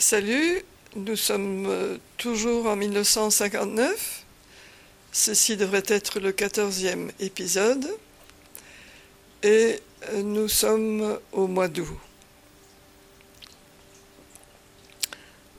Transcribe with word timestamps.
Salut, 0.00 0.62
nous 0.94 1.16
sommes 1.16 1.66
euh, 1.66 1.96
toujours 2.18 2.66
en 2.66 2.76
1959. 2.76 4.22
Ceci 5.10 5.56
devrait 5.56 5.82
être 5.88 6.20
le 6.20 6.30
quatorzième 6.30 7.10
épisode. 7.18 7.84
Et 9.42 9.80
euh, 10.10 10.22
nous 10.22 10.46
sommes 10.46 11.18
au 11.32 11.48
mois 11.48 11.66
d'août. 11.66 11.98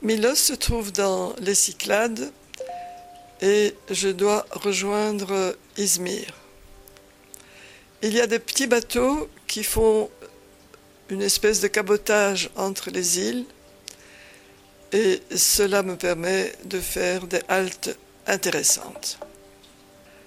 Milos 0.00 0.36
se 0.36 0.54
trouve 0.54 0.90
dans 0.90 1.34
les 1.40 1.54
Cyclades 1.54 2.32
et 3.42 3.74
je 3.90 4.08
dois 4.08 4.46
rejoindre 4.52 5.54
Izmir. 5.76 6.32
Il 8.00 8.14
y 8.14 8.20
a 8.22 8.26
des 8.26 8.38
petits 8.38 8.66
bateaux 8.66 9.28
qui 9.46 9.64
font 9.64 10.08
une 11.10 11.20
espèce 11.20 11.60
de 11.60 11.68
cabotage 11.68 12.48
entre 12.56 12.88
les 12.88 13.18
îles 13.18 13.44
et 14.92 15.22
cela 15.34 15.82
me 15.82 15.96
permet 15.96 16.52
de 16.64 16.80
faire 16.80 17.26
des 17.26 17.40
haltes 17.48 17.96
intéressantes. 18.26 19.18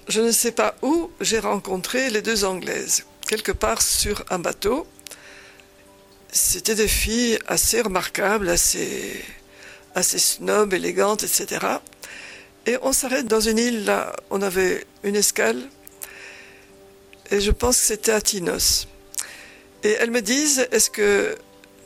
Je 0.07 0.21
ne 0.21 0.31
sais 0.31 0.51
pas 0.51 0.75
où 0.81 1.11
j'ai 1.21 1.39
rencontré 1.39 2.09
les 2.09 2.21
deux 2.21 2.45
Anglaises, 2.45 3.05
quelque 3.27 3.51
part 3.51 3.81
sur 3.81 4.25
un 4.29 4.39
bateau. 4.39 4.85
C'était 6.31 6.75
des 6.75 6.87
filles 6.87 7.39
assez 7.47 7.81
remarquables, 7.81 8.49
assez, 8.49 9.23
assez 9.95 10.19
snob, 10.19 10.73
élégantes, 10.73 11.23
etc. 11.23 11.65
Et 12.65 12.77
on 12.81 12.93
s'arrête 12.93 13.27
dans 13.27 13.39
une 13.41 13.57
île, 13.57 13.85
là, 13.85 14.15
on 14.29 14.41
avait 14.41 14.85
une 15.03 15.15
escale, 15.15 15.61
et 17.31 17.41
je 17.41 17.51
pense 17.51 17.77
que 17.77 17.85
c'était 17.87 18.11
à 18.11 18.21
Tinos. 18.21 18.87
Et 19.83 19.91
elles 19.99 20.11
me 20.11 20.21
disent, 20.21 20.67
est-ce 20.71 20.89
que 20.89 21.35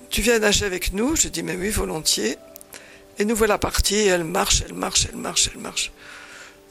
tu 0.10 0.22
viens 0.22 0.40
nager 0.40 0.66
avec 0.66 0.94
nous? 0.94 1.16
Je 1.16 1.30
dis, 1.30 1.42
mais 1.42 1.56
oui, 1.56 1.70
volontiers. 1.70 2.38
Et 3.20 3.26
nous 3.26 3.36
voilà 3.36 3.58
partis, 3.58 4.08
elles 4.08 4.24
marchent, 4.24 4.62
elles 4.66 4.76
marchent, 4.76 5.08
elles 5.12 5.18
marchent, 5.18 5.50
elles 5.54 5.62
marchent. 5.62 5.92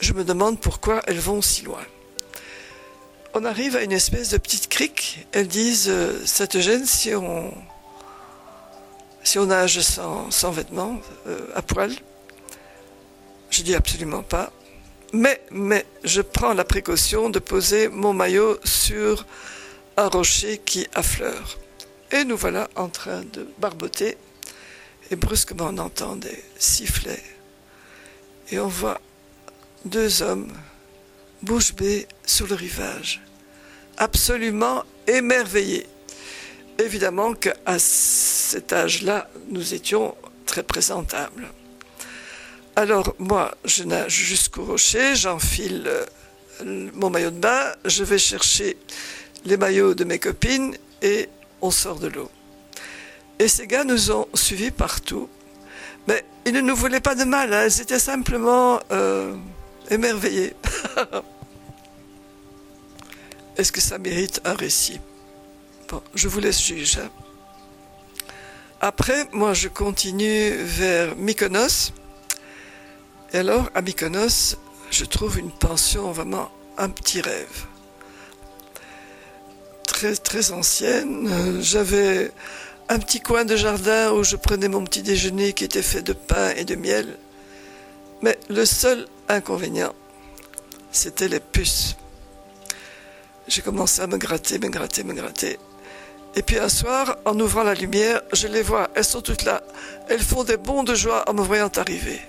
Je 0.00 0.12
me 0.12 0.24
demande 0.24 0.60
pourquoi 0.60 1.02
elles 1.06 1.18
vont 1.18 1.42
si 1.42 1.62
loin. 1.62 1.84
On 3.34 3.44
arrive 3.44 3.76
à 3.76 3.82
une 3.82 3.92
espèce 3.92 4.30
de 4.30 4.38
petite 4.38 4.68
crique. 4.68 5.26
Elles 5.32 5.48
disent, 5.48 5.88
euh, 5.88 6.24
ça 6.24 6.46
te 6.46 6.58
gêne 6.58 6.86
si 6.86 7.14
on, 7.14 7.52
nage 9.46 9.80
sans, 9.80 10.30
sans 10.30 10.52
vêtements, 10.52 11.00
euh, 11.26 11.46
à 11.54 11.62
poil? 11.62 11.92
Je 13.50 13.62
dis 13.62 13.74
absolument 13.74 14.22
pas. 14.22 14.52
Mais, 15.12 15.40
mais, 15.50 15.84
je 16.04 16.20
prends 16.20 16.54
la 16.54 16.64
précaution 16.64 17.28
de 17.28 17.38
poser 17.38 17.88
mon 17.88 18.12
maillot 18.12 18.58
sur 18.64 19.26
un 19.96 20.08
rocher 20.08 20.58
qui 20.58 20.86
affleure. 20.94 21.58
Et 22.12 22.24
nous 22.24 22.36
voilà 22.36 22.68
en 22.76 22.88
train 22.88 23.22
de 23.32 23.48
barboter 23.58 24.16
et 25.10 25.16
brusquement 25.16 25.70
on 25.70 25.78
entend 25.78 26.16
des 26.16 26.42
sifflets 26.58 27.22
et 28.50 28.58
on 28.58 28.68
voit 28.68 29.00
deux 29.84 30.22
hommes 30.22 30.52
bouche 31.42 31.74
bée 31.74 32.06
sous 32.24 32.46
le 32.46 32.54
rivage, 32.54 33.20
absolument 33.96 34.84
émerveillés. 35.06 35.86
Évidemment 36.78 37.34
qu'à 37.34 37.78
cet 37.78 38.72
âge-là, 38.72 39.28
nous 39.48 39.74
étions 39.74 40.14
très 40.44 40.62
présentables. 40.62 41.48
Alors 42.74 43.14
moi, 43.18 43.54
je 43.64 43.84
nage 43.84 44.12
jusqu'au 44.12 44.64
rocher, 44.64 45.14
j'enfile 45.14 45.84
euh, 45.86 46.90
mon 46.94 47.10
maillot 47.10 47.30
de 47.30 47.38
bain, 47.38 47.72
je 47.84 48.04
vais 48.04 48.18
chercher 48.18 48.76
les 49.44 49.56
maillots 49.56 49.94
de 49.94 50.04
mes 50.04 50.18
copines 50.18 50.76
et 51.00 51.28
on 51.62 51.70
sort 51.70 51.98
de 51.98 52.08
l'eau. 52.08 52.30
Et 53.38 53.48
ces 53.48 53.66
gars 53.66 53.84
nous 53.84 54.10
ont 54.10 54.26
suivis 54.34 54.70
partout. 54.70 55.28
Mais 56.08 56.24
ils 56.44 56.52
ne 56.52 56.60
nous 56.60 56.76
voulaient 56.76 57.00
pas 57.00 57.14
de 57.14 57.24
mal, 57.24 57.52
hein. 57.52 57.66
ils 57.66 57.80
étaient 57.80 57.98
simplement 57.98 58.80
euh, 58.92 59.34
émerveillés. 59.90 60.54
Est-ce 63.56 63.72
que 63.72 63.80
ça 63.80 63.98
mérite 63.98 64.40
un 64.44 64.54
récit? 64.54 65.00
Bon, 65.88 66.02
je 66.14 66.28
vous 66.28 66.40
laisse 66.40 66.62
juger. 66.62 67.00
Hein. 67.00 67.10
Après, 68.80 69.26
moi, 69.32 69.54
je 69.54 69.68
continue 69.68 70.50
vers 70.50 71.16
Mykonos. 71.16 71.92
Et 73.32 73.38
alors, 73.38 73.70
à 73.74 73.80
Mykonos, 73.82 74.56
je 74.90 75.04
trouve 75.04 75.38
une 75.38 75.50
pension 75.50 76.12
vraiment 76.12 76.50
un 76.76 76.90
petit 76.90 77.20
rêve. 77.20 77.64
Très, 79.86 80.14
très 80.14 80.52
ancienne. 80.52 81.60
J'avais 81.62 82.30
un 82.88 82.98
petit 82.98 83.20
coin 83.20 83.44
de 83.44 83.56
jardin 83.56 84.12
où 84.12 84.22
je 84.22 84.36
prenais 84.36 84.68
mon 84.68 84.84
petit 84.84 85.02
déjeuner 85.02 85.52
qui 85.52 85.64
était 85.64 85.82
fait 85.82 86.02
de 86.02 86.12
pain 86.12 86.50
et 86.56 86.64
de 86.64 86.76
miel. 86.76 87.16
Mais 88.22 88.38
le 88.48 88.64
seul 88.64 89.06
inconvénient, 89.28 89.94
c'était 90.92 91.28
les 91.28 91.40
puces. 91.40 91.96
J'ai 93.48 93.62
commencé 93.62 94.02
à 94.02 94.06
me 94.06 94.16
gratter, 94.16 94.58
me 94.58 94.68
gratter, 94.68 95.04
me 95.04 95.14
gratter. 95.14 95.58
Et 96.36 96.42
puis 96.42 96.58
un 96.58 96.68
soir, 96.68 97.16
en 97.24 97.38
ouvrant 97.40 97.62
la 97.62 97.74
lumière, 97.74 98.20
je 98.32 98.46
les 98.46 98.62
vois, 98.62 98.88
elles 98.94 99.04
sont 99.04 99.22
toutes 99.22 99.44
là. 99.44 99.62
Elles 100.08 100.20
font 100.20 100.44
des 100.44 100.56
bonds 100.56 100.84
de 100.84 100.94
joie 100.94 101.24
en 101.28 101.34
me 101.34 101.42
voyant 101.42 101.70
arriver. 101.76 102.20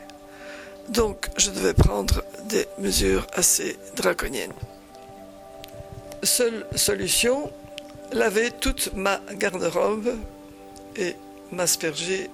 Donc, 0.89 1.27
je 1.37 1.51
devais 1.51 1.73
prendre 1.73 2.23
des 2.45 2.67
mesures 2.79 3.27
assez 3.33 3.77
draconiennes. 3.95 4.53
Seule 6.23 6.65
solution, 6.75 7.51
laver 8.13 8.51
toute 8.51 8.93
ma 8.95 9.19
garde-robe 9.33 10.15
et 10.97 11.15
m'asperger 11.51 12.29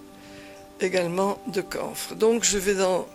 également 0.82 1.40
de 1.48 1.62
camphre. 1.62 2.16
Donc 2.16 2.44
je 2.44 2.58
vais 2.58 2.76
dans 2.76 3.08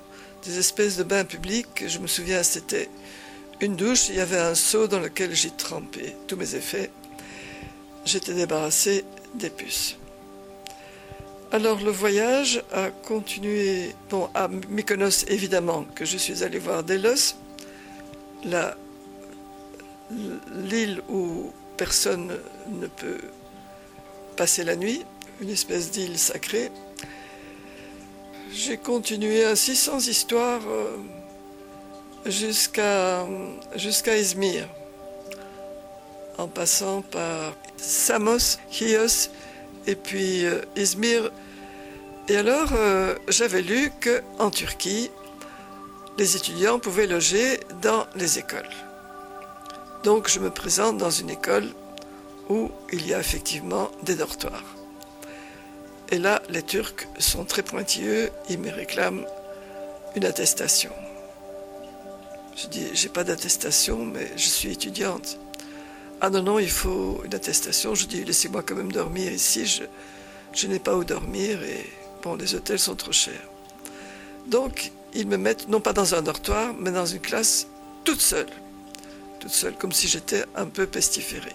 des 0.44 0.58
espèces 0.58 0.96
de 0.96 1.02
bains 1.02 1.24
publics. 1.24 1.84
Je 1.86 1.98
me 1.98 2.06
souviens, 2.06 2.42
c'était 2.42 2.88
une 3.60 3.76
douche, 3.76 4.08
il 4.08 4.16
y 4.16 4.20
avait 4.20 4.38
un 4.38 4.54
seau 4.54 4.86
dans 4.86 5.00
lequel 5.00 5.34
j'ai 5.34 5.50
trempé 5.50 6.14
tous 6.26 6.36
mes 6.36 6.54
effets. 6.54 6.90
J'étais 8.04 8.34
débarrassé 8.34 9.04
des 9.34 9.50
puces. 9.50 9.96
Alors 11.50 11.80
le 11.80 11.90
voyage 11.90 12.62
a 12.72 12.90
continué, 12.90 13.94
bon, 14.10 14.28
à 14.34 14.48
Mykonos 14.48 15.24
évidemment, 15.28 15.84
que 15.94 16.04
je 16.04 16.18
suis 16.18 16.44
allé 16.44 16.58
voir 16.58 16.84
Delos, 16.84 17.34
l'île 20.54 21.02
où 21.08 21.50
personne 21.76 22.38
ne 22.68 22.86
peut 22.86 23.20
passer 24.36 24.62
la 24.62 24.76
nuit, 24.76 25.04
une 25.40 25.50
espèce 25.50 25.90
d'île 25.90 26.18
sacrée. 26.18 26.70
J'ai 28.52 28.76
continué 28.76 29.44
ainsi 29.44 29.76
sans 29.76 30.08
histoire 30.08 30.60
euh, 30.66 30.96
jusqu'à 32.26 33.26
jusqu'à 33.76 34.16
Izmir, 34.16 34.66
en 36.38 36.48
passant 36.48 37.02
par 37.02 37.54
Samos, 37.76 38.58
Chios 38.70 39.30
et 39.86 39.94
puis 39.94 40.44
euh, 40.44 40.62
Izmir. 40.76 41.30
Et 42.28 42.36
alors, 42.36 42.70
euh, 42.72 43.14
j'avais 43.28 43.62
lu 43.62 43.90
que 44.00 44.22
en 44.38 44.50
Turquie, 44.50 45.10
les 46.18 46.36
étudiants 46.36 46.78
pouvaient 46.78 47.06
loger 47.06 47.60
dans 47.80 48.06
les 48.16 48.38
écoles. 48.38 48.68
Donc, 50.04 50.28
je 50.28 50.38
me 50.40 50.50
présente 50.50 50.98
dans 50.98 51.10
une 51.10 51.30
école 51.30 51.68
où 52.48 52.70
il 52.92 53.06
y 53.06 53.14
a 53.14 53.20
effectivement 53.20 53.90
des 54.02 54.14
dortoirs. 54.14 54.77
Et 56.10 56.18
là, 56.18 56.40
les 56.48 56.62
Turcs 56.62 57.06
sont 57.18 57.44
très 57.44 57.62
pointilleux, 57.62 58.30
ils 58.48 58.58
me 58.58 58.70
réclament 58.70 59.26
une 60.16 60.24
attestation. 60.24 60.90
Je 62.56 62.66
dis, 62.66 62.86
j'ai 62.94 63.10
pas 63.10 63.24
d'attestation, 63.24 64.04
mais 64.04 64.32
je 64.36 64.48
suis 64.48 64.72
étudiante. 64.72 65.38
Ah 66.20 66.30
non, 66.30 66.42
non, 66.42 66.58
il 66.58 66.70
faut 66.70 67.20
une 67.24 67.34
attestation. 67.34 67.94
Je 67.94 68.06
dis, 68.06 68.24
laissez-moi 68.24 68.62
quand 68.62 68.74
même 68.74 68.90
dormir 68.90 69.30
ici, 69.30 69.66
je, 69.66 69.84
je 70.52 70.66
n'ai 70.66 70.78
pas 70.78 70.96
où 70.96 71.04
dormir 71.04 71.62
et 71.62 71.84
bon, 72.22 72.36
les 72.36 72.54
hôtels 72.54 72.78
sont 72.78 72.96
trop 72.96 73.12
chers. 73.12 73.48
Donc, 74.46 74.92
ils 75.12 75.26
me 75.26 75.36
mettent 75.36 75.68
non 75.68 75.80
pas 75.80 75.92
dans 75.92 76.14
un 76.14 76.22
dortoir, 76.22 76.74
mais 76.78 76.90
dans 76.90 77.06
une 77.06 77.20
classe 77.20 77.66
toute 78.04 78.20
seule. 78.20 78.48
Toute 79.40 79.52
seule, 79.52 79.74
comme 79.74 79.92
si 79.92 80.08
j'étais 80.08 80.44
un 80.56 80.66
peu 80.66 80.86
pestiférée. 80.86 81.54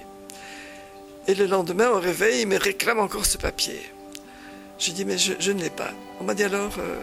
Et 1.28 1.34
le 1.34 1.48
lendemain, 1.48 1.90
au 1.90 2.00
réveil, 2.00 2.42
ils 2.42 2.48
me 2.48 2.58
réclament 2.58 3.00
encore 3.00 3.26
ce 3.26 3.38
papier. 3.38 3.82
J'ai 4.78 4.92
dit, 4.92 5.06
mais 5.06 5.18
je, 5.18 5.52
ne 5.52 5.62
l'ai 5.62 5.70
pas. 5.70 5.92
On 6.20 6.24
m'a 6.24 6.34
dit 6.34 6.44
alors, 6.44 6.74
euh, 6.80 6.98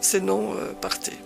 c'est 0.00 0.20
non, 0.20 0.54
euh, 0.54 0.72
partez. 0.80 1.16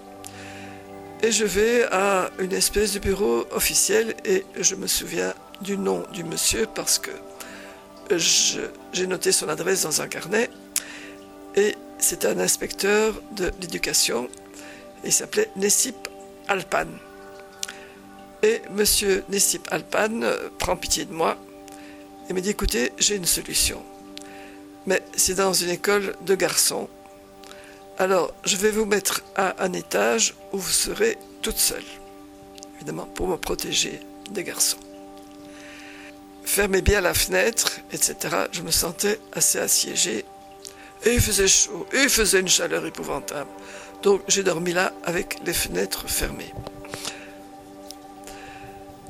Et 1.23 1.31
je 1.31 1.45
vais 1.45 1.85
à 1.93 2.31
une 2.39 2.53
espèce 2.53 2.95
de 2.95 2.99
bureau 2.99 3.47
officiel 3.53 4.15
et 4.25 4.45
je 4.59 4.75
me 4.75 4.89
souviens 4.89 5.35
du 5.61 5.79
nom 5.79 6.05
du 6.13 6.25
monsieur 6.25 6.67
parce 6.75 6.99
que 6.99 7.11
j'ai 8.93 9.07
noté 9.07 9.31
son 9.31 9.49
adresse 9.49 9.83
dans 9.83 10.03
un 10.03 10.09
carnet 10.09 10.51
et 11.55 11.77
c'était 11.99 12.27
un 12.27 12.41
inspecteur 12.41 13.15
de 13.37 13.53
l'éducation. 13.61 14.29
Il 15.05 15.13
s'appelait 15.13 15.49
Nessip 15.55 16.09
Alpan. 16.49 16.87
Et 18.43 18.61
monsieur 18.73 19.23
Nessip 19.29 19.69
Alpan 19.71 20.23
euh, 20.23 20.49
prend 20.59 20.77
pitié 20.77 21.05
de 21.05 21.13
moi 21.13 21.37
et 22.29 22.33
me 22.33 22.41
dit 22.41 22.51
écoutez, 22.51 22.93
j'ai 22.99 23.15
une 23.15 23.27
solution 23.27 23.81
mais 24.87 25.03
c'est 25.17 25.35
dans 25.35 25.53
une 25.53 25.71
école 25.71 26.17
de 26.23 26.35
garçons. 26.35 26.89
Alors, 27.99 28.33
je 28.45 28.57
vais 28.57 28.71
vous 28.71 28.85
mettre 28.85 29.23
à 29.37 29.63
un 29.63 29.73
étage 29.73 30.35
où 30.53 30.59
vous 30.59 30.71
serez 30.71 31.19
toute 31.43 31.59
seule, 31.59 31.85
évidemment, 32.77 33.07
pour 33.07 33.29
me 33.29 33.37
protéger 33.37 34.01
des 34.31 34.45
garçons. 34.45 34.79
Fermez 36.45 36.83
bien 36.83 37.01
la 37.01 37.15
fenêtre, 37.15 37.81
etc. 37.93 38.17
Je 38.51 38.63
me 38.63 38.71
sentais 38.71 39.19
assez 39.33 39.59
assiégée. 39.59 40.25
Et 41.05 41.15
il 41.15 41.21
faisait 41.21 41.49
chaud, 41.49 41.87
et 41.93 42.03
il 42.03 42.09
faisait 42.09 42.41
une 42.41 42.49
chaleur 42.49 42.85
épouvantable. 42.87 43.51
Donc 44.03 44.23
j'ai 44.29 44.43
dormi 44.43 44.73
là 44.73 44.93
avec 45.05 45.39
les 45.45 45.53
fenêtres 45.53 46.09
fermées. 46.09 46.53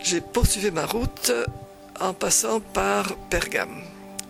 J'ai 0.02 0.20
poursuivi 0.20 0.70
ma 0.70 0.86
route 0.86 1.32
en 2.00 2.12
passant 2.12 2.60
par 2.60 3.16
Pergame. 3.30 3.82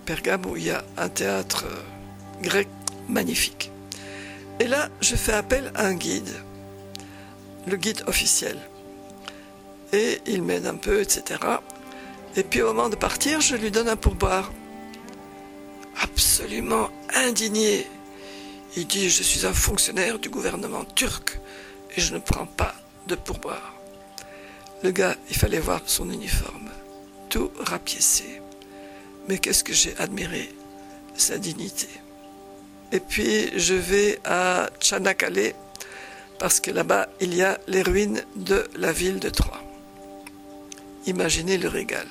Pergame 0.04 0.46
où 0.46 0.56
il 0.56 0.64
y 0.64 0.70
a 0.70 0.84
un 0.96 1.08
théâtre 1.08 1.64
grec 2.40 2.68
magnifique. 3.08 3.70
Et 4.60 4.66
là, 4.66 4.88
je 5.00 5.16
fais 5.16 5.32
appel 5.32 5.72
à 5.74 5.86
un 5.86 5.94
guide, 5.94 6.30
le 7.66 7.76
guide 7.76 8.02
officiel. 8.06 8.58
Et 9.92 10.20
il 10.26 10.42
m'aide 10.42 10.66
un 10.66 10.76
peu, 10.76 11.00
etc. 11.00 11.40
Et 12.36 12.42
puis 12.42 12.62
au 12.62 12.68
moment 12.68 12.88
de 12.88 12.96
partir, 12.96 13.40
je 13.40 13.56
lui 13.56 13.70
donne 13.70 13.88
un 13.88 13.96
pourboire. 13.96 14.52
Absolument 16.00 16.90
indigné. 17.14 17.86
Il 18.76 18.86
dit, 18.86 19.10
je 19.10 19.22
suis 19.22 19.46
un 19.46 19.52
fonctionnaire 19.52 20.18
du 20.18 20.30
gouvernement 20.30 20.84
turc 20.84 21.38
et 21.96 22.00
je 22.00 22.14
ne 22.14 22.18
prends 22.18 22.46
pas 22.46 22.74
de 23.06 23.14
pourboire. 23.14 23.74
Le 24.82 24.90
gars, 24.90 25.14
il 25.30 25.36
fallait 25.36 25.60
voir 25.60 25.82
son 25.86 26.10
uniforme, 26.10 26.70
tout 27.28 27.52
rapiécé. 27.60 28.41
Mais 29.28 29.38
qu'est-ce 29.38 29.64
que 29.64 29.72
j'ai 29.72 29.94
admiré 29.98 30.50
Sa 31.16 31.38
dignité. 31.38 31.88
Et 32.90 33.00
puis 33.00 33.58
je 33.58 33.74
vais 33.74 34.18
à 34.24 34.68
Tchanakale 34.80 35.54
parce 36.38 36.60
que 36.60 36.70
là-bas 36.70 37.08
il 37.20 37.34
y 37.34 37.42
a 37.42 37.58
les 37.68 37.82
ruines 37.82 38.22
de 38.36 38.68
la 38.76 38.92
ville 38.92 39.18
de 39.18 39.30
Troyes. 39.30 39.62
Imaginez 41.06 41.58
le 41.58 41.68
régal. 41.68 42.06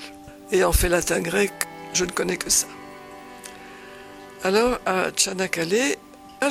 Et 0.50 0.64
en 0.64 0.72
fait 0.72 0.88
latin 0.88 1.20
grec, 1.20 1.52
je 1.94 2.04
ne 2.04 2.10
connais 2.10 2.36
que 2.36 2.50
ça. 2.50 2.66
Alors 4.42 4.78
à 4.86 5.10
Tchanakale, 5.10 5.96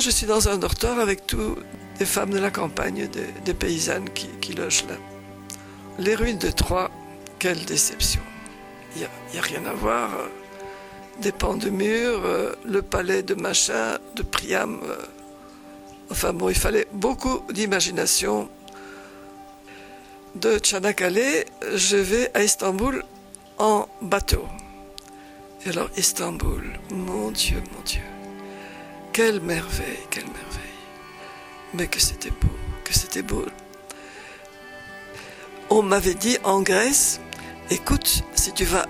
je 0.00 0.10
suis 0.10 0.26
dans 0.26 0.48
un 0.48 0.58
dortoir 0.58 0.98
avec 0.98 1.26
toutes 1.26 1.58
des 1.98 2.06
femmes 2.06 2.30
de 2.30 2.38
la 2.38 2.50
campagne, 2.50 3.08
des, 3.44 3.54
paysannes 3.54 4.08
qui, 4.10 4.52
logent 4.54 4.86
là. 4.88 4.96
Les 5.98 6.14
ruines 6.14 6.38
de 6.38 6.50
Troyes, 6.50 6.90
quelle 7.38 7.64
déception. 7.64 8.22
Il 8.96 9.02
n'y 9.32 9.38
a, 9.38 9.42
rien 9.42 9.64
à 9.66 9.72
voir 9.72 10.10
des 11.20 11.32
pans 11.32 11.54
de 11.54 11.70
mur, 11.70 12.22
euh, 12.24 12.54
le 12.64 12.82
palais 12.82 13.22
de 13.22 13.34
machin, 13.34 13.98
de 14.16 14.22
Priam. 14.22 14.80
Euh. 14.84 14.96
enfin 16.10 16.32
bon, 16.32 16.48
il 16.48 16.54
fallait 16.54 16.86
beaucoup 16.92 17.42
d'imagination. 17.52 18.48
De 20.34 20.58
Tchanakale, 20.58 21.44
je 21.74 21.96
vais 21.96 22.30
à 22.32 22.42
Istanbul 22.42 23.04
en 23.58 23.86
bateau. 24.00 24.46
Et 25.66 25.70
alors 25.70 25.90
Istanbul, 25.96 26.72
mon 26.90 27.30
Dieu, 27.30 27.62
mon 27.76 27.82
Dieu, 27.82 28.02
quelle 29.12 29.40
merveille, 29.40 29.98
quelle 30.10 30.24
merveille. 30.24 30.62
Mais 31.74 31.86
que 31.86 32.00
c'était 32.00 32.30
beau, 32.30 32.56
que 32.84 32.94
c'était 32.94 33.22
beau. 33.22 33.44
On 35.68 35.82
m'avait 35.82 36.14
dit 36.14 36.38
en 36.44 36.62
Grèce, 36.62 37.20
écoute, 37.70 38.24
si 38.34 38.52
tu 38.52 38.64
vas 38.64 38.86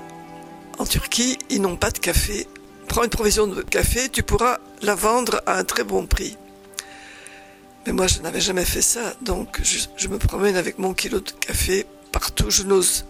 en 0.82 0.84
Turquie, 0.84 1.38
ils 1.48 1.62
n'ont 1.62 1.76
pas 1.76 1.92
de 1.92 1.98
café. 1.98 2.48
Prends 2.88 3.04
une 3.04 3.10
provision 3.10 3.46
de 3.46 3.62
café, 3.62 4.08
tu 4.08 4.24
pourras 4.24 4.58
la 4.82 4.96
vendre 4.96 5.40
à 5.46 5.56
un 5.58 5.62
très 5.62 5.84
bon 5.84 6.06
prix. 6.06 6.36
Mais 7.86 7.92
moi, 7.92 8.08
je 8.08 8.18
n'avais 8.20 8.40
jamais 8.40 8.64
fait 8.64 8.82
ça, 8.82 9.14
donc 9.20 9.60
je, 9.62 10.08
me 10.08 10.18
promène 10.18 10.56
avec 10.56 10.80
mon 10.80 10.92
kilo 10.92 11.20
de 11.20 11.30
café 11.30 11.86
partout. 12.10 12.50
Je 12.50 12.64
n'ose 12.64 13.04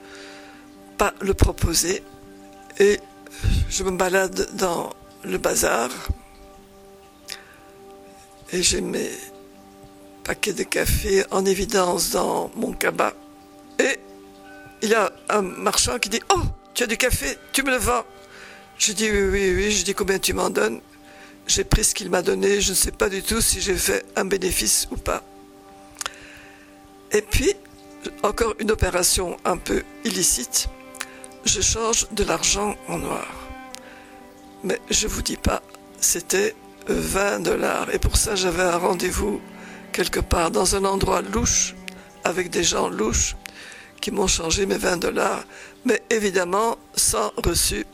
pas 0.98 1.14
le 1.22 1.32
proposer. 1.32 2.02
Et 2.78 3.00
je 3.70 3.84
me 3.84 3.92
balade 3.92 4.48
dans 4.54 4.90
le 5.24 5.38
bazar. 5.38 5.88
Et 8.52 8.62
j'ai 8.62 8.82
mes 8.82 9.10
paquets 10.24 10.52
de 10.52 10.64
café 10.64 11.24
en 11.30 11.46
évidence 11.46 12.10
dans 12.10 12.50
mon 12.54 12.74
cabas. 12.74 13.14
Et 13.78 13.98
il 14.82 14.90
y 14.90 14.94
a 14.94 15.10
un 15.30 15.40
marchand 15.40 15.98
qui 15.98 16.10
dit 16.10 16.20
Oh 16.34 16.42
tu 16.74 16.82
as 16.82 16.86
du 16.86 16.96
café, 16.96 17.36
tu 17.52 17.62
me 17.62 17.70
le 17.70 17.76
vends? 17.76 18.04
Je 18.78 18.92
dis 18.92 19.10
oui, 19.10 19.22
oui, 19.22 19.54
oui. 19.54 19.70
Je 19.70 19.84
dis 19.84 19.94
combien 19.94 20.18
tu 20.18 20.32
m'en 20.32 20.50
donnes? 20.50 20.80
J'ai 21.46 21.64
pris 21.64 21.84
ce 21.84 21.94
qu'il 21.94 22.10
m'a 22.10 22.22
donné. 22.22 22.60
Je 22.60 22.70
ne 22.70 22.76
sais 22.76 22.92
pas 22.92 23.08
du 23.08 23.22
tout 23.22 23.40
si 23.40 23.60
j'ai 23.60 23.76
fait 23.76 24.04
un 24.16 24.24
bénéfice 24.24 24.88
ou 24.90 24.96
pas. 24.96 25.22
Et 27.12 27.22
puis, 27.22 27.54
encore 28.22 28.54
une 28.58 28.70
opération 28.70 29.36
un 29.44 29.56
peu 29.56 29.82
illicite. 30.04 30.68
Je 31.44 31.60
change 31.60 32.06
de 32.10 32.24
l'argent 32.24 32.76
en 32.88 32.98
noir. 32.98 33.28
Mais 34.64 34.80
je 34.90 35.08
vous 35.08 35.22
dis 35.22 35.36
pas, 35.36 35.62
c'était 36.00 36.54
20 36.86 37.40
dollars. 37.40 37.92
Et 37.92 37.98
pour 37.98 38.16
ça, 38.16 38.34
j'avais 38.34 38.62
un 38.62 38.78
rendez-vous 38.78 39.40
quelque 39.92 40.20
part 40.20 40.50
dans 40.50 40.74
un 40.76 40.84
endroit 40.84 41.20
louche 41.20 41.74
avec 42.24 42.50
des 42.50 42.64
gens 42.64 42.88
louches 42.88 43.36
qui 44.02 44.10
m'ont 44.10 44.26
changé 44.26 44.66
mes 44.66 44.76
20 44.76 44.98
dollars, 44.98 45.44
mais 45.86 46.02
évidemment 46.10 46.76
sans 46.94 47.32
reçu, 47.36 47.86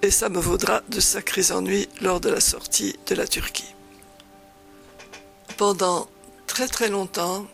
et 0.00 0.10
ça 0.10 0.28
me 0.30 0.40
vaudra 0.40 0.80
de 0.88 0.98
sacrés 0.98 1.52
ennuis 1.52 1.88
lors 2.00 2.20
de 2.20 2.30
la 2.30 2.40
sortie 2.40 2.96
de 3.06 3.14
la 3.14 3.28
Turquie. 3.28 3.74
Pendant 5.58 6.08
très 6.46 6.66
très 6.66 6.88
longtemps, 6.88 7.46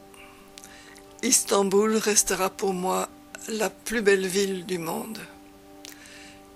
Istanbul 1.23 1.97
restera 1.97 2.49
pour 2.49 2.73
moi 2.73 3.09
la 3.49 3.69
plus 3.69 4.01
belle 4.01 4.27
ville 4.27 4.65
du 4.65 4.79
monde. 4.79 5.19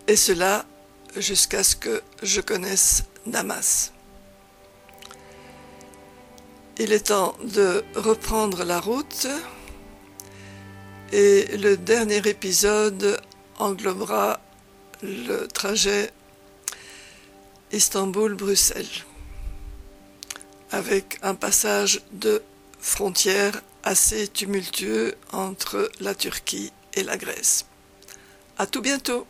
Et 0.06 0.17
cela 0.17 0.65
jusqu'à 1.17 1.65
ce 1.65 1.75
que 1.75 2.03
je 2.23 2.41
connaisse 2.41 3.05
Damas. 3.27 3.93
Il 6.79 6.93
est 6.93 7.09
temps 7.09 7.35
de 7.44 7.85
reprendre 7.97 8.65
la 8.65 8.81
route 8.81 9.27
et 11.12 11.59
le 11.59 11.76
dernier 11.76 12.26
épisode 12.26 13.20
englobera 13.59 14.41
le 15.03 15.47
trajet 15.47 16.11
Istanbul-Bruxelles, 17.70 19.05
avec 20.70 21.19
un 21.22 21.34
passage 21.34 22.01
de 22.13 22.43
frontière 22.81 23.60
assez 23.84 24.27
tumultueux 24.29 25.15
entre 25.32 25.91
la 26.01 26.15
Turquie 26.15 26.72
et 26.94 27.03
la 27.03 27.19
Grèce. 27.19 27.67
À 28.58 28.67
tout 28.67 28.81
bientôt! 28.81 29.27